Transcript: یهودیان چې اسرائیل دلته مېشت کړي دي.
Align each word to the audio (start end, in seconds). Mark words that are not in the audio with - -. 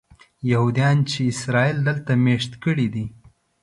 یهودیان 0.51 0.97
چې 1.09 1.19
اسرائیل 1.33 1.77
دلته 1.87 2.11
مېشت 2.25 2.51
کړي 2.63 2.87
دي. 2.93 3.05